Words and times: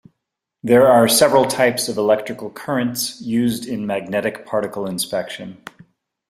There 0.63 0.87
are 0.87 1.07
several 1.07 1.45
types 1.45 1.87
of 1.87 1.95
electrical 1.95 2.49
currents 2.49 3.21
used 3.21 3.67
in 3.67 3.85
magnetic 3.85 4.47
particle 4.47 4.87
inspection. 4.87 5.63